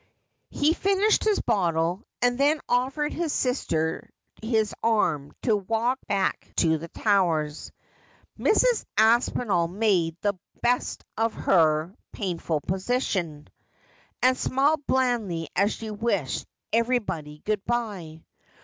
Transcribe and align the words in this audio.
He 0.49 0.73
finished 0.73 1.25
his 1.25 1.39
bottle, 1.39 2.01
and 2.23 2.35
then 2.35 2.59
offered 2.67 3.13
his 3.13 3.31
sister 3.31 4.09
his 4.41 4.73
arm 4.81 5.31
to 5.43 5.55
walk 5.55 5.99
back 6.07 6.51
to 6.55 6.79
the 6.79 6.87
Towers. 6.87 7.71
Mrs. 8.39 8.83
Aspinall 8.97 9.67
made 9.67 10.17
the 10.21 10.33
best 10.63 11.03
of 11.19 11.35
her 11.35 11.93
painful 12.13 12.61
position, 12.61 13.47
and 14.23 14.35
smiled 14.35 14.87
blandly 14.87 15.49
as 15.55 15.71
she 15.71 15.91
wished 15.91 16.47
everybody 16.73 17.43
good 17.45 17.63
bye. 17.65 18.23